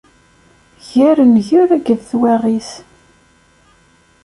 [0.89, 2.69] Gar nnger akked twaɣit.